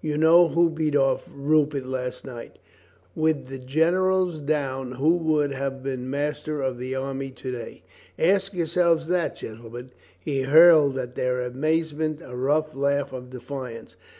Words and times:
You 0.00 0.16
know 0.16 0.46
who 0.50 0.70
beat 0.70 0.94
off 0.94 1.28
Rupert 1.34 1.84
last 1.84 2.24
night. 2.24 2.60
With 3.16 3.48
the 3.48 3.58
generals 3.58 4.38
down 4.40 4.92
who 4.92 5.16
would 5.16 5.50
have 5.50 5.82
been 5.82 6.08
mas 6.08 6.40
ter 6.44 6.60
of 6.62 6.78
the 6.78 6.94
army 6.94 7.32
to 7.32 7.50
day? 7.50 7.82
Ask 8.16 8.54
yourselves 8.54 9.08
that, 9.08 9.34
gen 9.34 9.56
tlemen!" 9.56 9.88
He 10.16 10.42
hurled 10.42 10.96
at 10.96 11.16
their 11.16 11.40
amazement 11.42 12.20
a 12.22 12.36
rough 12.36 12.72
laugh 12.76 13.12
of 13.12 13.30
defiance. 13.30 13.96